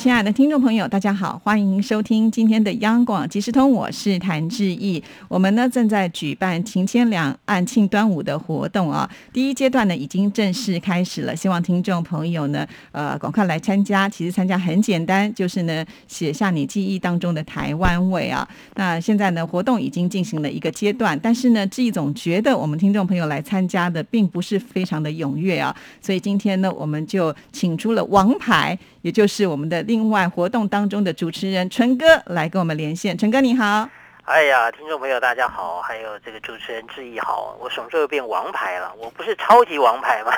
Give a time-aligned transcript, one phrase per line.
[0.00, 5.04] 亲爱的听众朋友，大家好，欢迎收听今天的央广即时通，我是谭志毅。
[5.28, 14.08] 我们呢正在举办情牵两岸庆端午的活动啊，第一阶段呢已经正式开始了，希望听众朋友呢呃赶快来参加。
[14.08, 18.48] 其实参加很简单，就是呢写下你记忆当中的台湾味啊。
[18.76, 29.82] 那现在呢活动已经进行了一个阶段，但是呢志毅总觉得我们听众朋友来参加的并不是非常的踊跃啊，所以今天呢我们就请出了王牌，也就是我们的。
[29.82, 33.88] 另外活动当中的主持人纯哥来跟我们连线，纯哥你好。
[34.24, 38.92] 哎呀，听众朋友大家好，还有这个主持人志毅好，我什么时候变王牌了？
[38.96, 40.32] 我不是超级王牌吗？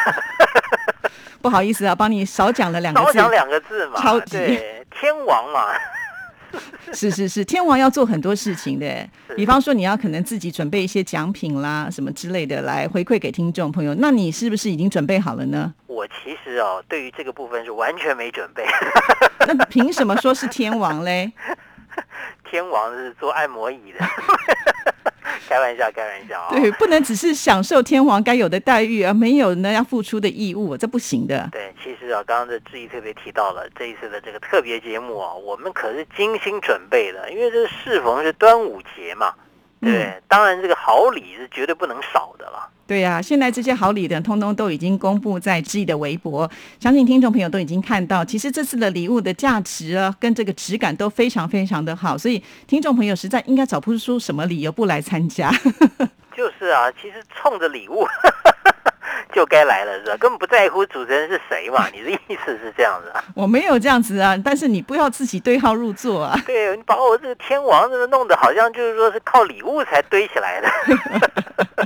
[1.43, 4.01] 不好意思啊，帮你少讲了两个字，少讲两个字嘛。
[4.01, 4.39] 超级
[4.91, 5.75] 天王嘛。
[6.93, 13.95] 是是是，天王要做很多事情的，比方说你要可能自己准备一些奖品啦，什么之类的来回馈给听众朋友。
[13.97, 15.73] 那你是不是已经准备好了呢？
[15.87, 18.65] 我其实哦，对于这个部分是完全没准备。
[19.47, 21.33] 那凭什么说是天王嘞？
[22.51, 24.05] 天王是做按摩椅的。
[25.53, 26.49] 开玩笑，开玩笑啊！
[26.57, 31.47] 对，不能只是享受天皇该有的待遇，而没有呢要付出的义务，这不行的。
[31.53, 39.35] 对，其实啊，刚刚的质疑特别提到了这一次的这个特别节目啊，我们可是精心准备的，因为这适逢是端午节嘛。
[39.83, 42.69] 对，当然这个好礼是绝对不能少的了。
[42.87, 48.25] 对呀，现在这些好礼的通通都已经公布在自己的微博，相信听众朋友都已经看到。
[48.25, 55.51] 其实这次的礼物的价值啊，跟这个质感都非常非常的好，所以听众朋友实在应该找不出什么理由不来参加。
[56.37, 58.07] 就是啊，其实冲着礼物。
[59.33, 60.17] 就该来了是吧？
[60.19, 61.89] 根本不在乎主持人是谁嘛？
[61.93, 63.25] 你的意思是这样子啊？
[63.35, 66.39] 我没有这样子啊，但是你不要自己对号入座啊。
[66.47, 70.69] 对你把我这个天王这个弄得好像就是说是靠礼物才堆起来的。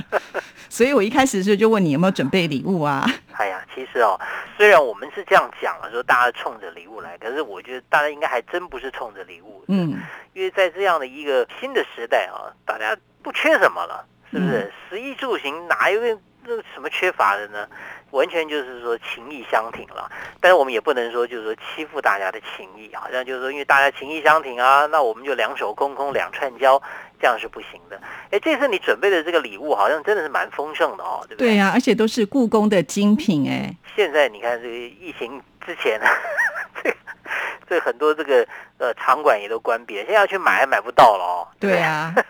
[0.69, 3.05] 所以我一开始就就问你有没有准备礼物啊？
[3.33, 4.19] 哎呀，其实哦，
[4.57, 9.63] 虽然我们是这样讲了，说大家冲着礼物来，可是我觉得大家应该还真不是冲着礼物。
[9.69, 9.99] 嗯，
[10.33, 14.71] 因为在这样的一个新的时代啊，大家不缺什么了，是不是？
[14.89, 16.17] 食衣住行哪一个？
[16.47, 17.67] 这什么缺乏的呢？
[18.11, 20.09] 完全就是说情义相挺了，
[20.39, 26.81] 但是我们也不能说就是说欺负大家的情谊，好像就是说因为大家情义相挺啊，那我们就两手空空两串交，
[27.19, 28.01] 这样是不行的。
[28.31, 31.49] 哎，这次你准备的这个礼物好像真的是蛮丰盛的哦，对不对？
[31.49, 33.75] 对呀，而且都是故宫的精品哎。
[33.93, 35.99] 现在你看这个疫情之前，
[36.81, 36.89] 这
[37.69, 38.45] 这很多这个
[38.77, 41.47] 呃场馆也都关闭了，现在要去买还买不到了哦。
[41.59, 42.13] 对啊。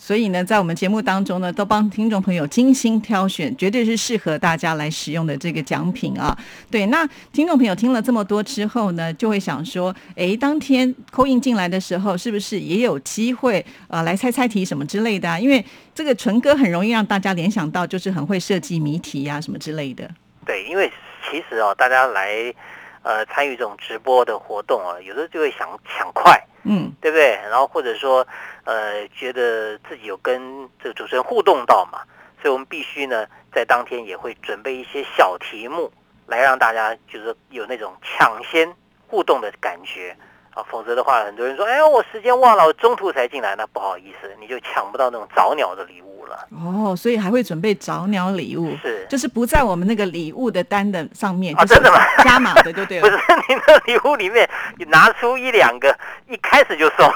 [0.00, 6.38] 所以呢，在我们节目当中呢，都帮听众朋友精心挑选，绝对是适合大家来使用的这个奖品啊。
[6.70, 15.38] 对，那听众朋友听了这么多之后呢，就会想说，哎，当天扣印进来的时候，是不是也有机会呃来猜猜题什么之类的？
[15.40, 15.62] 因为
[15.92, 20.08] 这个纯哥很容易让大家联想到，就是很会设计谜题呀什么之类的。
[20.46, 20.90] 对，因为
[21.28, 22.54] 其实哦，大家来
[23.02, 26.42] 呃参与这种直播的活动啊，有时候就会想抢快。
[26.64, 27.38] 嗯，对不对？
[27.48, 28.26] 然后或者说，
[28.64, 32.00] 呃，觉得自己有跟这个主持人互动到嘛，
[32.42, 35.90] 所以我们必须呢，在当天也会准备一些小题目，
[36.26, 38.70] 来让大家就是有那种抢先
[39.06, 40.14] 互动的感觉
[40.50, 40.62] 啊。
[40.68, 46.48] 否则的话，很多人说，哎呀，我时间忘了，我中途才进来，那不好意思，你就抢不到那种早鸟的礼物了。
[46.50, 51.98] 哦，所以还会准备早鸟礼物，是就是不在我们那个礼物的单的上面，啊，真的吗？
[52.22, 53.02] 加码的就对了。
[53.08, 55.96] 不是，你的礼物里面你拿出一两个，
[56.28, 57.10] 一开始就送，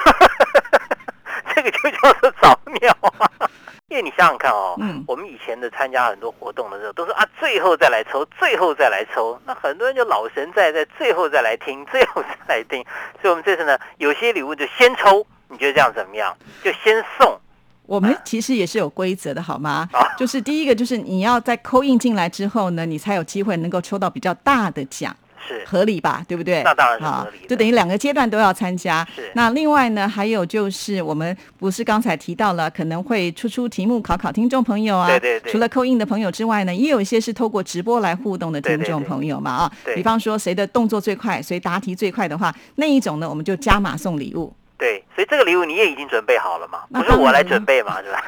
[1.54, 3.30] 这个就叫做早鸟啊。
[3.88, 12.82] 因为你想想看哦，嗯，我们以前的参加很多活动的时候，都是啊，最后再来抽，最后再来抽，那很多人就老神在在，最后再来听，最后再来听。
[13.20, 16.34] 所以我们这次呢，有些礼物就先抽，你觉得这样怎么样？
[16.64, 17.38] 就先送。
[17.86, 19.88] 我们其实也是有规则的，好吗？
[20.18, 25.14] 就是第一个，就是你要在扣印进来之后呢，你才有机会能够抽到比较大的奖，
[25.46, 26.24] 是合理吧？
[26.28, 26.62] 对不对？
[26.62, 27.46] 那当然是合理。
[27.48, 29.06] 就等于两个阶段都要参加。
[29.14, 29.30] 是。
[29.34, 35.08] 那另外呢，还有就是我们不是刚才提到了，可能会出出题目考考听众朋友啊。
[35.08, 35.52] 对对对。
[35.52, 39.72] 除了扣印的朋友之外呢，也有一些是透过直播来互动的听众朋友嘛啊。
[39.84, 39.96] 对。
[39.96, 44.54] 比方说谁的动作最快，谁答题最快的话，那一种呢，我们就加码送礼物。
[44.82, 46.80] 对，所以这个礼物你也已经准备好了嘛？
[46.92, 48.20] 不是我来准备嘛， 是吧？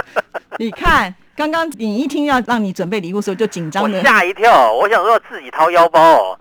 [0.58, 4.72] 你看，刚刚你一听要让你准备礼物的时候就紧张的，吓一跳。
[4.72, 6.40] 我想说自己掏腰包，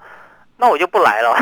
[0.55, 1.35] 那我就不来了。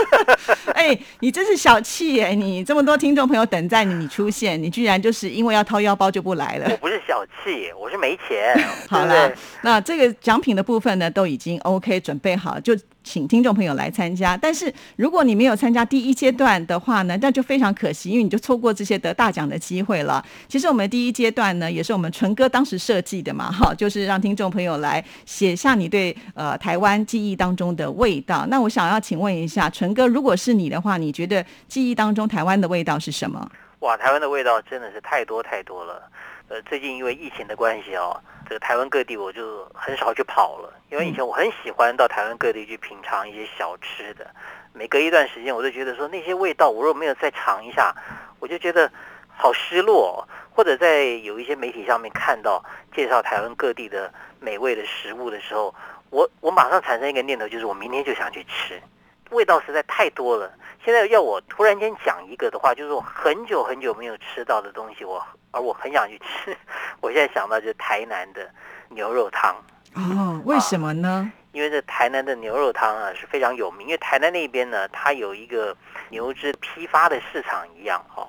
[0.72, 2.28] 哎，你真是小气耶！
[2.28, 6.66] 你这么多听众朋友等在你，你出现，你居然就是因为要掏腰包就不来了。
[6.70, 8.58] 我不是小气，我是没钱。
[8.88, 12.74] 好了，那这个奖品的部分呢，都已经 OK 准备好，就。
[13.08, 20.22] 请听众朋友来参加，但是如果你没有参加第一阶段的话呢，那就非常可惜，因为你就错过这些得大奖的机会了。
[20.46, 28.44] 其实我们第一阶段呢，也是我们纯哥当时设计的嘛，哈，就是让听众朋友来写下你对呃台湾记忆当中的味道。
[28.50, 33.50] 那我想要请问一下，纯哥，如果是你的话，你觉得记忆当中台湾的味道是什么？
[33.78, 36.02] 哇，台湾的味道真的是太多太多了。
[36.48, 38.18] 呃，最近因为疫情的关系哦，
[38.48, 40.72] 这个台湾各地我就很少去跑了。
[40.90, 44.26] 因为以前我很喜欢到台湾各地去品尝一些小吃的，
[44.72, 47.94] 每隔一段时间我都觉得说那些味道我若没有再尝一下，
[48.40, 48.90] 我就觉得
[49.28, 50.26] 好失落。
[50.50, 52.60] 或者在有一些媒体上面看到
[52.92, 55.72] 介绍台湾各地的美味的食物的时候，
[56.10, 58.82] 我我马上产生一个念头，就是我明天就想去吃。
[59.30, 60.52] 味道实在太多了。
[60.84, 65.22] 现在要我突然间讲一个的话，就是我很久很久没有吃到的东西，我
[65.52, 66.56] 而我很想去吃。
[67.00, 68.48] 我现在想到就是台南的
[68.88, 69.54] 牛肉汤。
[69.94, 71.30] 哦，为什么呢？
[71.52, 75.76] 因为这台南的牛肉汤啊是非常有名，因为台南那边呢，它有一个
[76.10, 78.28] 牛只批发的市场一样哦，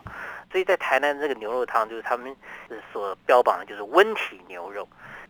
[0.52, 2.36] 所以在台南这个牛肉汤就是他们
[2.92, 4.88] 所标榜的就是温体牛肉。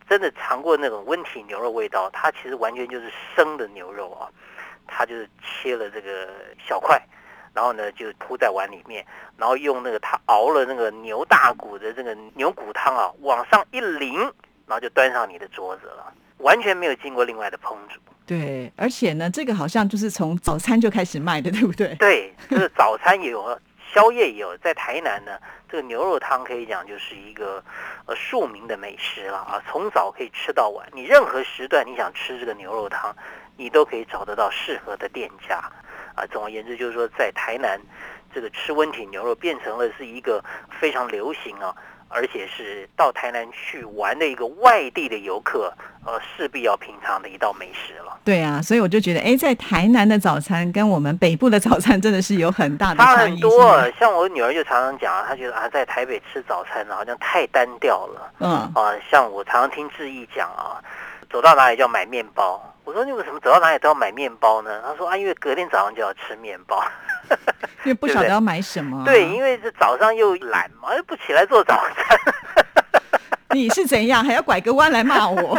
[0.08, 4.26] 真的尝过那种温体牛肉味道，它其实完全就是生的牛肉啊。
[4.90, 6.30] 他就是切了这个
[6.68, 7.02] 小块，
[7.54, 9.06] 然后呢就铺在碗里面，
[9.38, 14.20] 然后用那个他熬了那个牛大骨的这个牛骨汤啊，往上一淋，
[14.66, 18.00] 然后就端上你的桌子了，完全没有经过另外的烹煮。
[18.26, 21.96] 对，而且呢，这个好像就是从早餐就开始卖的，对不对？
[21.98, 23.60] 对，就是早餐也有，
[23.92, 24.56] 宵夜也有。
[24.58, 25.32] 在台南呢，
[25.68, 27.64] 这个牛肉汤可以讲就是一个
[28.06, 33.16] 呃庶民的美食了啊，从早可以吃到晚，你任何时段你想吃这个牛肉汤。
[33.60, 35.58] 你都可以找得到适合的店家，
[36.16, 37.78] 啊，总而言之就是说，在台南，
[38.34, 40.42] 这个吃温体牛肉变成了是一个
[40.80, 41.76] 非常流行啊，
[42.08, 45.74] 而且是到台南去玩的一个外地的游客，
[46.06, 48.18] 呃，势必要品尝的一道美食了。
[48.24, 53.92] 对啊，所以我就觉得，哎，在台南的早餐跟我们北部的早餐真的是有很大的差很多。
[54.00, 58.32] 像我女儿就常常讲啊，她觉得啊，在台北吃早餐好像太单调了。
[58.40, 60.80] 嗯啊，像我常常听志毅讲啊，
[61.30, 62.64] 走到哪里就要买面包。
[62.90, 64.82] 我说你为什么走到哪里都要买面包呢？
[64.84, 66.84] 他说啊，因为隔天早上就要吃面包，
[67.86, 69.06] 因为不晓得要买什么。
[69.06, 72.18] 对，因为这早上又懒嘛，又不起来做早餐。
[73.54, 75.56] 你是怎样还要拐个弯来骂我？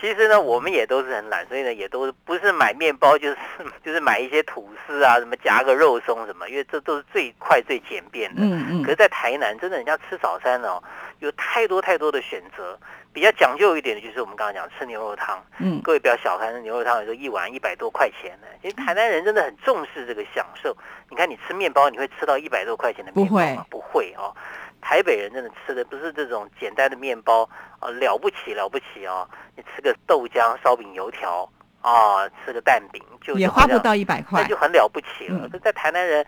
[0.00, 3.36] 其实呢，我们也都是很懒，所以呢，也都不是买面包，就是
[3.84, 8.42] 就是买一些吐司啊，什么夹个肉松什么，因为这都是最快最简便的。
[8.42, 8.82] 嗯嗯。
[8.82, 10.82] 可是，在台南，真的人家吃早餐哦，
[11.18, 12.78] 有太多太多的选择。
[13.10, 15.42] 比较讲究一点的就是我们刚刚讲吃牛肉汤。
[15.58, 15.80] 嗯。
[15.82, 18.46] 各位不要小看，牛肉汤有时候一碗一百多块钱呢。
[18.62, 20.76] 其实台南人真的很重视这个享受。
[21.08, 23.66] 你看，你吃面包，你会吃到一百多块钱的面包吗？
[23.68, 24.32] 不会哦。
[24.80, 27.48] 台北人真的吃的不是这种简单的面包
[27.78, 29.28] 啊，了不起了不起哦！
[29.56, 31.48] 你吃个豆浆、烧饼、油条
[31.82, 35.48] 啊，吃个蛋饼就也花不到一百块，那就很了不起了。
[35.62, 36.24] 在台南人，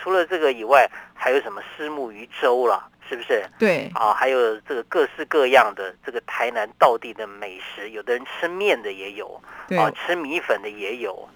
[0.00, 3.44] 除了这个以外，还有什么虱目鱼粥了，是不是？
[3.58, 9.40] 对啊，还有这个各式各样的这个台南道地的美食，有的人吃面的也有，
[9.76, 11.28] 啊，吃米粉的也有，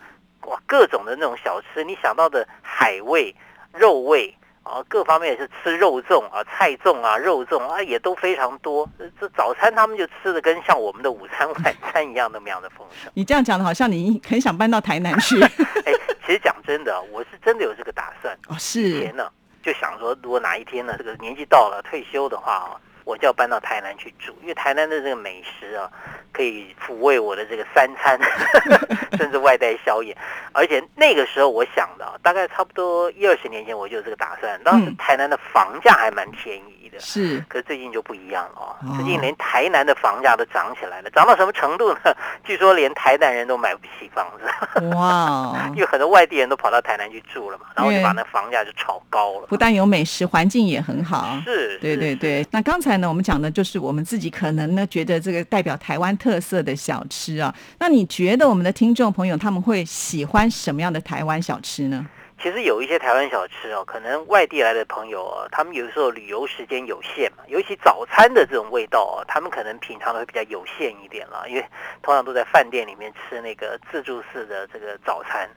[0.47, 3.35] 哇，各种的那种小吃，你想到的海味、
[3.73, 4.35] 肉味。
[4.63, 8.89] 啊，各方面也是吃肉粽啊、菜粽啊、肉粽啊，也都非常多。
[9.21, 13.11] 这早餐他们就吃的跟像我们的午餐、 晚餐一样那么样的丰盛。
[13.15, 15.41] 你这样讲的，好像你很想搬到台南去。
[15.85, 15.93] 哎，
[16.25, 18.37] 其实讲真的，我是真的有这个打算。
[18.49, 18.81] 哦，是。
[18.83, 19.29] 以前呢，
[19.63, 22.81] 就想说，如果哪一天呢，这个年纪到了退休的话啊。
[23.05, 25.91] 我就要搬到台南去住，因为台南的这个美食啊，
[26.33, 28.19] 可以抚慰我的这个三餐，
[29.19, 30.17] 甚至外带宵夜。
[30.53, 34.61] 而且那个时候我想的，大概差不多一二十年前我就有这个打算。
[34.63, 37.43] 当时台南的房价还蛮便宜的，是。
[37.49, 41.99] 可是最近就不一样了，最近连台南的房价都涨起来了，涨到什么程度呢？
[42.45, 44.85] 据说连台南人都买不起房子。
[44.95, 45.69] 哇！
[45.75, 49.47] 因为很多外地人都跑到台南去住了嘛，然后就把那房价就炒高了。
[49.49, 51.37] 不但有美食，环境也很好。
[51.45, 52.47] 是，对对对。
[52.53, 52.92] 那刚才。
[52.99, 57.55] 呢，我们讲的就是我们自己可能呢觉得这个代表台湾特色的小吃啊。
[57.79, 62.07] 那你觉得我们的听众朋友他们会喜欢什么样的台湾小吃呢？
[62.43, 71.65] 其实有一些台湾小吃哦，可能外地来的朋友哦，他们有时候旅游时间有限嘛，尤其早餐的这种味道哦，他们可能品尝的会比较有限一点了，因为
[72.03, 75.49] 通常都在饭店里面吃那个自助式的这个早餐，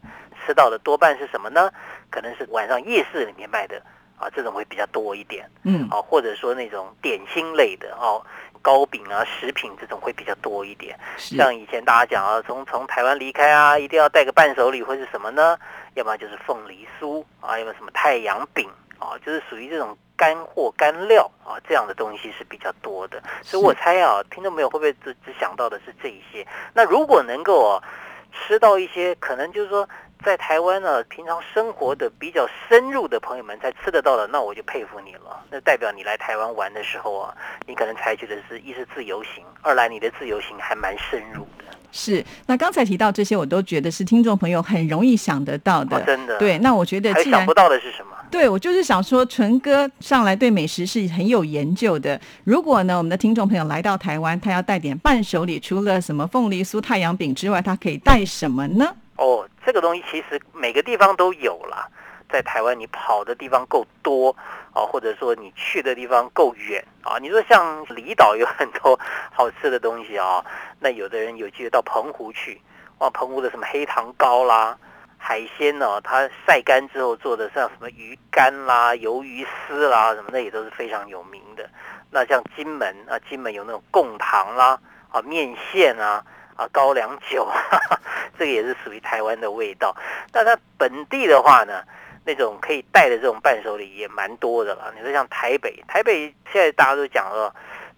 [0.45, 1.71] 吃到的多半是什么呢？
[2.11, 3.81] 可能是晚上夜市里面卖的。
[4.17, 8.23] 啊，这种会比较多一点，嗯，啊，或者说那种点心类的哦，
[8.61, 10.97] 糕饼啊、食品这种会比较多一点。
[11.17, 15.57] 像以前大家讲啊，从从台湾离开啊，一定要带个伴手礼或是什么呢？
[15.95, 18.69] 要不然就是凤梨酥啊，要么什么太阳饼
[18.99, 23.21] 啊，就是属于这种干货干料啊，这样的东西是比较多的。
[23.41, 26.47] 所以我猜啊，听众朋友会不会只只想到的是这一些？
[26.73, 27.83] 那如果能够啊
[28.31, 29.87] 吃到一些，可能就是说。
[30.23, 35.43] 在台湾呢，平常生活的比较深入的朋友们才吃得到的，那我就佩服你了。
[35.51, 37.35] 那代表你来台湾玩的时候啊，
[37.67, 41.65] 你可能采取的是一是自由行，二来你的自由行还蛮深入的。
[41.91, 46.01] 是，那刚才提到这些，我都觉得是听众朋友很容易想得到的。
[46.03, 46.37] 真的。
[46.39, 48.15] 对，那我觉得还想不到的是什么？
[48.31, 52.19] 对，我就是想说，纯哥上来对美食是很有研究的。
[52.43, 58.93] 如果呢，我们的听众朋友来到台湾，他要带点伴手礼，除了什么凤梨酥、太阳饼之外，他可以带什么呢？
[59.17, 61.89] 哦，这个东西其实每个地方都有了。
[62.27, 64.35] 在台湾，你跑的地方够多
[64.73, 67.17] 啊，或者说你去的地方够远啊。
[67.19, 68.99] 你说像离岛有很多
[69.31, 70.43] 好吃的东西啊，
[70.79, 72.59] 那有的人有机会到澎湖去，
[72.97, 74.75] 哇，澎湖的什么黑糖糕啦，
[75.17, 81.69] 海鲜呢，它晒干之后做的像什么鱼干啦、鱿鱼丝啦，什么那也都是非常有名的。
[82.09, 84.77] 那像金门啊，金门有那种贡糖啦，
[85.09, 86.25] 啊，面线啊。
[86.55, 87.47] 啊，高粱酒，
[88.39, 89.95] 这个也是属于台湾的味道。
[90.31, 91.83] 那它本地的话呢，
[92.23, 94.93] 那种可以带的这种伴手礼也蛮多的了。
[94.95, 97.53] 你说像台北，台北现在大家都讲了，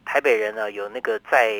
[0.05, 1.53] 台北人呢有那个在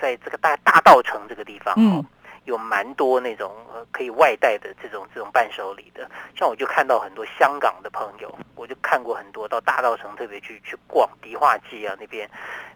[0.00, 2.04] 在这个大大道城这个地方哦，
[2.46, 3.54] 有蛮多那种
[3.92, 6.10] 可以外带的这种这种伴手礼的。
[6.36, 12.28] 像我就看到很多香港的朋友，我就看过很多到大道城特别去去逛迪化街啊那边，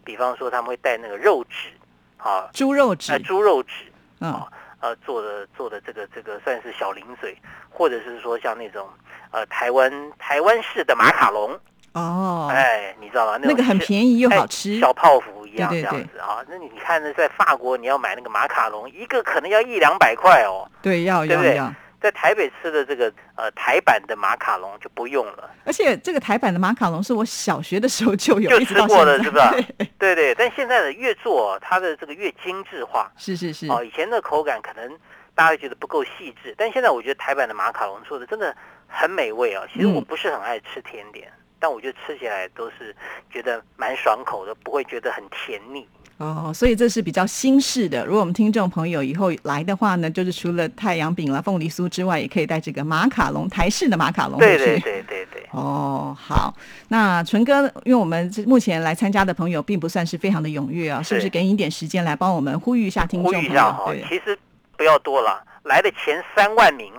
[0.04, 1.70] 比方说他们会带那个肉纸。
[2.18, 3.72] 啊，猪肉纸，猪肉纸，
[4.20, 4.46] 啊，
[4.80, 7.36] 呃，做的做的这个这个算是小零嘴，
[7.70, 8.88] 或者是说像那种
[9.30, 11.58] 呃台湾台湾式的马卡龙，
[11.92, 13.38] 哦，哎，你知道吗？
[13.42, 16.44] 那个很便宜又好吃，小泡芙一样这样子啊。
[16.48, 20.68] 那你看呢，在法国你要买那个马卡龙，一个可能要一两百块哦。
[20.80, 21.72] 对，要要要。
[22.04, 29.54] 在台北吃的这个呃台版的马卡龙就不用了，而且这个台版的马卡龙是我小学的时候就有，就吃过的是吧？
[29.98, 33.66] 对对，但现在的越做它的这个越精致化，是是是。
[33.70, 34.98] 哦，以前的口感可能
[35.34, 38.54] 大家觉得不够细致，但现在我觉得台版的马卡龙做的真的
[38.86, 39.64] 很美味啊。
[39.72, 42.94] 其实我不是很爱吃甜点，但我觉得吃起来都是
[43.32, 45.88] 觉得蛮爽口的，不会觉得很甜腻。
[46.18, 48.06] 哦，所以这是比较新式的。
[48.06, 55.42] 如果我们听众朋友以后来的话呢，就是除了太阳饼啦、凤梨酥之外，也可以带这个马卡龙，台式的马卡龙对对对对对。
[55.50, 56.54] 哦，好，
[56.88, 63.32] 那纯哥，因为我们目前来参加的朋友并不算是非常的踊跃啊，是不是给你一点时间来帮我们呼吁一下听众？
[63.32, 64.38] 呼吁一下哈，其实
[64.76, 66.92] 不要多了，来的前三万名，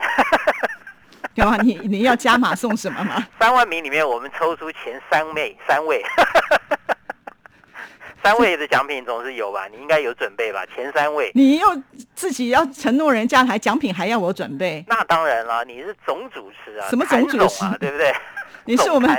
[1.36, 1.58] 干嘛？
[1.64, 3.26] 你你要加码送什么吗？
[3.40, 6.04] 三万名里面，我们抽出前三位，三位。
[8.26, 9.68] 三位的奖品总是有吧？
[9.72, 10.66] 你应该有准备吧？
[10.74, 11.68] 前三位，你又
[12.16, 14.84] 自己要承诺人家，还奖品还要我准备？
[14.88, 17.78] 那当然了，你是总主持啊，什么总主持啊？
[17.80, 18.12] 对不对？
[18.66, 19.16] 你是我们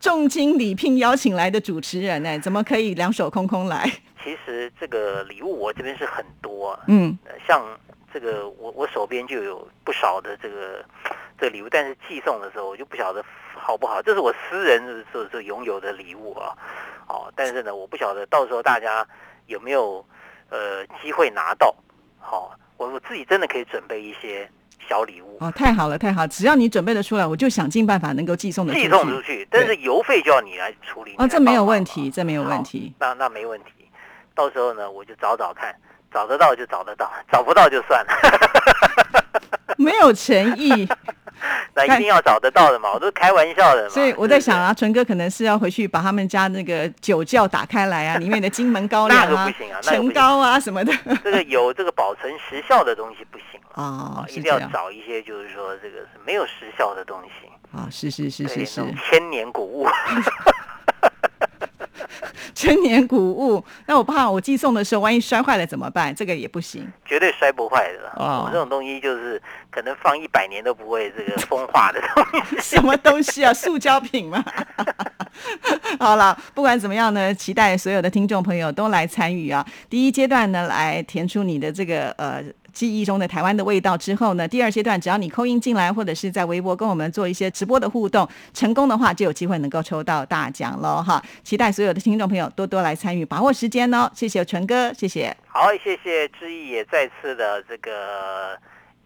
[0.00, 3.88] 重金礼聘邀请来的主持人呢，怎么可以两手空空来？
[4.24, 7.64] 其实这个礼物我这边是很多，嗯，像
[8.12, 10.84] 这个我我手边就有不少的这个
[11.38, 16.52] 这个礼物，但是寄送的时候我就不晓得好不好，这是我私人所所拥有的礼物啊。
[17.06, 19.06] 哦，但是呢，我不晓得到时候大家
[19.46, 20.04] 有没有
[20.50, 21.74] 呃机会拿到。
[22.18, 24.46] 好，我我自己真的可以准备一些
[24.86, 25.38] 小礼物。
[25.40, 29.46] 哦，太好了，太好，只要你准备的出来，我就想尽办法能够寄送的寄送出去。
[29.50, 31.14] 但是邮费就要你来处理。
[31.18, 32.92] 哦，这没有问题，这没有问题。
[32.98, 33.88] 那那没问题，
[34.34, 35.74] 到时候呢，我就找找看，
[36.12, 39.24] 找得到就找得到，找不到就算了。
[39.78, 40.86] 没有诚意。
[41.86, 43.88] 那一定要找得到的嘛，我都是开玩笑的嘛。
[43.88, 50.92] 所以我在想啊，纯哥可能是要回去把他们家那个酒窖打开来啊， 里面的金门高粱啊、陈高啊什么的。
[51.22, 59.86] 这个有这个保存时效的东西不行啊，一定要找一些就是说这个是没有时效的东西啊，是是是是是，千年古物。
[62.58, 66.12] 千年古物，那我怕我寄送的时候，万一摔坏了怎么办？
[66.12, 68.10] 这个也不行，绝对摔不坏的。
[68.16, 72.56] 哦，这种东西就是可能放一百年都不会这个风化的东西。
[72.60, 73.54] 什么东西啊？
[73.54, 74.44] 塑胶品吗？
[76.00, 79.64] 好了，不管怎么样呢，期待所有的听众朋友都来参与啊。
[79.88, 82.42] 第一阶段呢，来填出你的这个呃。
[82.72, 91.02] 记忆中的台湾的味道之后呢，第二阶段只要你扣音进来，或者是在微博跟我们做一些直播的互动，成功的话就有机会能够抽到大奖喽！
[91.02, 94.10] 哈，期待所有的听众朋友多多来参与，把握时间哦。
[94.14, 95.36] 谢谢纯哥，谢谢。
[95.48, 98.58] 好，谢谢志毅也再次的这个。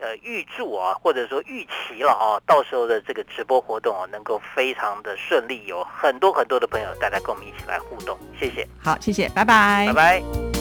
[0.02, 10.51] 呃预祝啊，或者说预期了啊，到时候的这个直播活动啊，能够非常的顺利，有很多很多的朋友大家跟我们一起来互动，谢谢，好，谢谢，拜拜，拜拜。